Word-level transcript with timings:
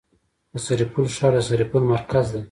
د 0.51 0.53
سرپل 0.65 1.05
ښار 1.15 1.33
د 1.37 1.39
سرپل 1.49 1.83
مرکز 1.93 2.25
دی 2.33 2.39